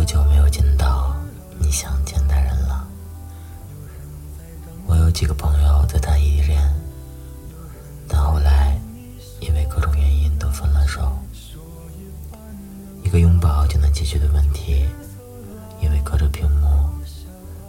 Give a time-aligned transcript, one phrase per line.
[0.00, 1.14] 多久没有见到
[1.58, 2.88] 你想见的人了？
[4.86, 6.58] 我有几个朋友在谈异地恋，
[8.08, 8.80] 但后来
[9.40, 11.12] 因为各种原因都分了手。
[13.04, 14.86] 一个拥抱就能解决的问题，
[15.82, 16.88] 因为隔着屏幕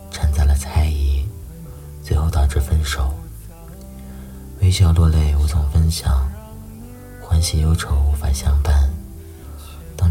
[0.10, 1.28] 掺杂了猜疑，
[2.02, 3.14] 最后导致分手。
[4.62, 6.26] 微笑落泪无从分享，
[7.22, 8.90] 欢喜忧愁无法相伴。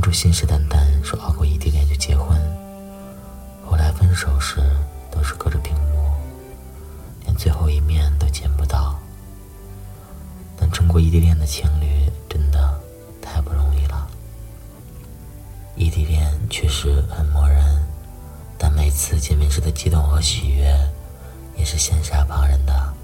[0.01, 2.41] 当初信誓旦旦说熬过异地恋就结婚，
[3.62, 4.59] 后来分手时
[5.11, 6.11] 都是隔着屏幕，
[7.27, 8.98] 连最后一面都见不到。
[10.59, 12.80] 能撑过异地恋的情侣真的
[13.20, 14.09] 太不容易了。
[15.77, 17.62] 异地恋确实很磨人，
[18.56, 20.64] 但每次见面时的激动和喜悦
[21.59, 22.95] 也是羡煞旁人的。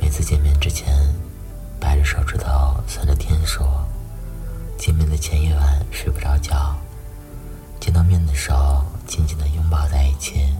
[0.00, 0.96] 每次见面之前，
[1.78, 3.62] 掰着手指头算着天数。
[4.82, 6.76] 见面的前一晚睡不着觉，
[7.78, 10.52] 见到面的时候紧紧的拥抱在一起，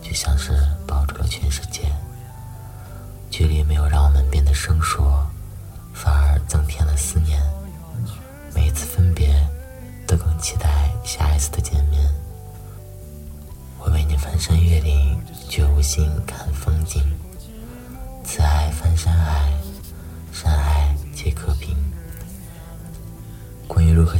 [0.00, 0.52] 就像是
[0.86, 1.92] 抱住了全世界。
[3.28, 5.02] 距离没有让我们变得生疏，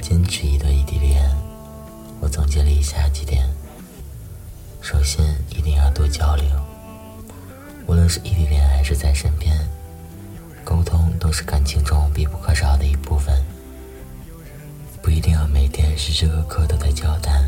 [0.09, 1.23] 坚持一段异地恋，
[2.19, 3.47] 我总结了以下几点：
[4.81, 6.47] 首先，一定要多交流，
[7.87, 9.55] 无论是异地恋还是在身边，
[10.65, 13.45] 沟通都是感情中必不可少的一部分。
[15.03, 17.47] 不一定要每天时时刻刻都在交谈，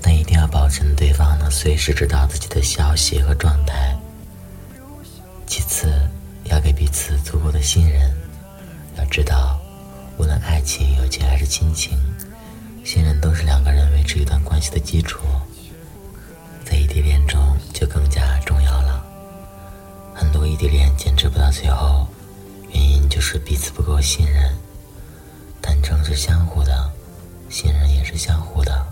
[0.00, 3.96] 但一定要保证对方能随时知道自己的消息和状态。
[5.46, 5.92] 其次，
[6.46, 8.12] 要给彼此足够的信任，
[8.98, 9.61] 要知道。
[10.18, 11.98] 无论爱情、友情还是亲情，
[12.84, 15.20] 信任都是两个人维持一段关系的基础。
[16.64, 19.04] 在异地恋中就更加重要了。
[20.14, 22.06] 很多异地恋坚持不到最后，
[22.72, 24.54] 原因就是彼此不够信任。
[25.60, 26.92] 坦诚是相互的，
[27.48, 28.86] 信任也是相互的。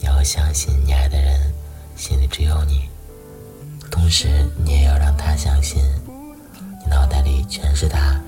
[0.00, 1.52] 你要相信你爱的人
[1.96, 2.88] 心里只有你，
[3.90, 4.28] 同时
[4.64, 5.82] 你也要让他相信，
[6.84, 8.20] 你脑袋里全是他。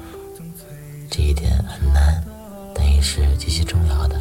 [1.16, 2.22] 这一点很难，
[2.74, 4.20] 但也是极其重要的。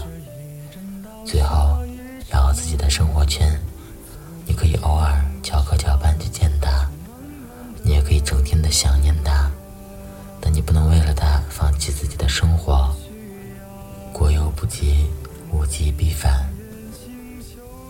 [1.25, 1.78] 最后，
[2.31, 3.59] 要有自己的生活圈。
[4.45, 6.89] 你可以偶尔翘课翘班去见他，
[7.84, 9.51] 你也可以整天的想念他，
[10.39, 12.95] 但你不能为了他放弃自己的生活。
[14.13, 15.05] 过犹不及，
[15.51, 16.47] 物极必反。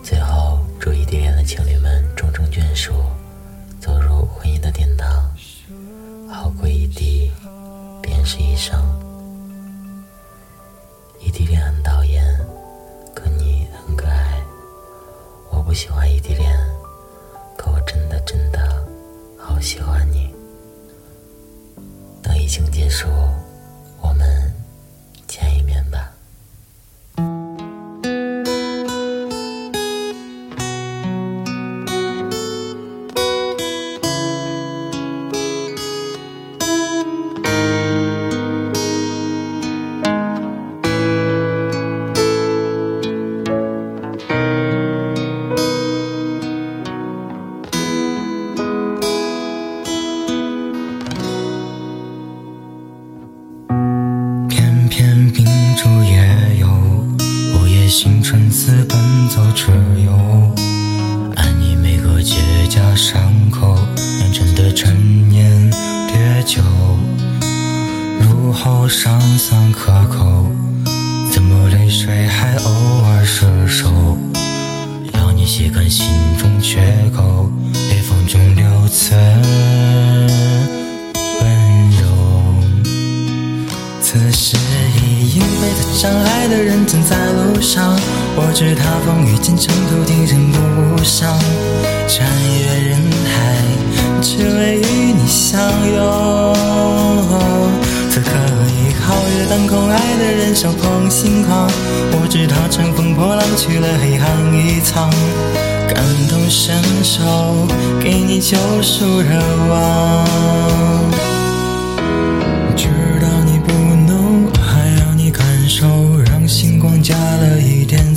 [0.02, 2.92] 最后，祝异地恋的情侣们终成眷属，
[3.80, 5.32] 走入婚姻的殿堂。
[6.28, 7.32] 好过异地。
[8.02, 8.95] 便是一生。
[15.76, 16.58] 喜欢异地恋，
[17.58, 18.88] 可我真的真的
[19.38, 20.34] 好喜欢你。
[22.24, 23.10] 等疫情结束，
[57.98, 59.72] 星辰似奔走之
[60.06, 60.54] 友，
[61.38, 62.36] 爱你每个结
[62.70, 63.74] 痂伤口，
[64.20, 66.62] 酿成的陈年烈酒，
[68.20, 70.52] 入喉尚算可口，
[71.32, 72.70] 怎么泪水还偶
[73.06, 73.88] 尔失手？
[75.14, 76.06] 要你吸干心
[76.38, 76.82] 中缺
[77.16, 79.16] 口，裂缝中留存。
[86.46, 87.98] 爱的人正在路上，
[88.36, 91.36] 我知他风雨兼程途，精神不伤，
[92.08, 93.58] 穿越人海，
[94.22, 95.60] 只为与你相
[95.90, 97.34] 拥。
[98.12, 98.30] 此刻
[98.70, 101.68] 已皓月当空，爱的人手捧星光，
[102.12, 105.10] 我知他乘风破浪去了黑暗一趟，
[105.88, 105.98] 感
[106.30, 107.24] 同身受，
[108.00, 110.95] 给你救赎热望。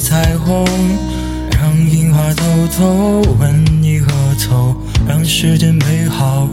[0.08, 0.64] 彩虹，
[1.50, 2.42] 让樱花偷
[2.74, 4.06] 偷吻你额
[4.42, 4.74] 头，
[5.06, 6.48] 让世间美好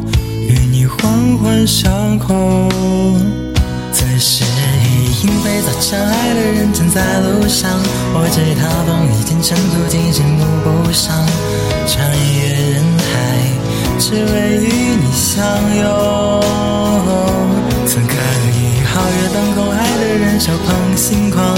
[0.46, 2.36] 与你环环相扣。
[3.94, 7.72] 此时已莺飞草长，爱的人正在路上，
[8.14, 10.44] 我知他风雨兼程途，今生路
[10.84, 11.16] 不上，
[11.88, 13.08] 穿越人海，
[13.98, 15.40] 只为与你相
[15.78, 15.86] 拥。
[17.88, 18.12] 此刻
[18.52, 21.58] 以皓月当空，爱的人手捧星光，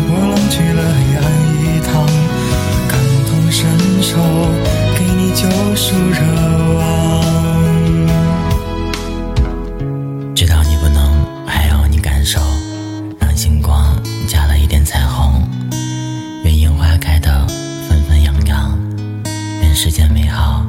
[13.41, 15.41] 星光加了一点彩虹。
[16.43, 17.43] 愿樱花开得
[17.89, 18.77] 纷纷扬扬，
[19.63, 20.63] 愿世间美好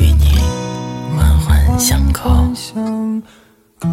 [0.00, 0.38] 与你
[1.16, 2.30] 环环相扣。
[2.54, 3.20] 相
[3.80, 3.88] 扣